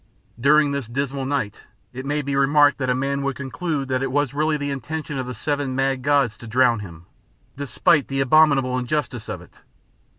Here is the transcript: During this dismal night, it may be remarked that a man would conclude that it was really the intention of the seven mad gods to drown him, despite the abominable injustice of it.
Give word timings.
During 0.39 0.71
this 0.71 0.87
dismal 0.87 1.25
night, 1.27 1.61
it 1.93 2.07
may 2.07 2.23
be 2.23 2.35
remarked 2.35 2.79
that 2.79 2.89
a 2.89 2.95
man 2.95 3.21
would 3.21 3.35
conclude 3.35 3.87
that 3.89 4.01
it 4.01 4.11
was 4.11 4.33
really 4.33 4.57
the 4.57 4.71
intention 4.71 5.19
of 5.19 5.27
the 5.27 5.35
seven 5.35 5.75
mad 5.75 6.01
gods 6.01 6.39
to 6.39 6.47
drown 6.47 6.79
him, 6.79 7.05
despite 7.55 8.07
the 8.07 8.19
abominable 8.19 8.79
injustice 8.79 9.29
of 9.29 9.41
it. 9.41 9.59